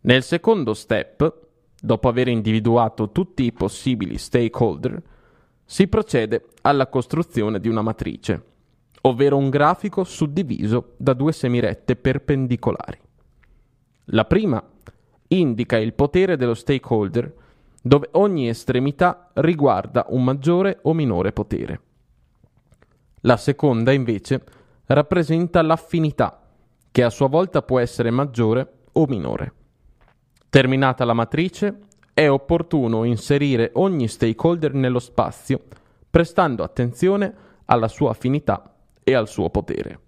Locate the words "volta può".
27.28-27.78